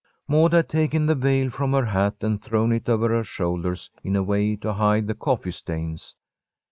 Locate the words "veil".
1.13-1.51